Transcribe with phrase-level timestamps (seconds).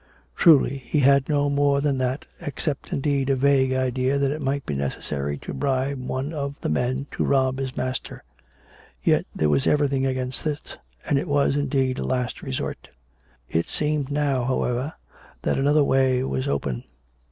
[0.35, 4.65] Truly, he had no more than that, except, indeed, a vague idea that it might
[4.65, 8.23] be necessary to bribe one of the men to rob his master.
[9.03, 10.75] Yet there was everything against this,
[11.05, 12.89] and it was, indeed, a last resort.
[13.47, 14.93] It seemed now, however;
[15.43, 16.83] that another way was open.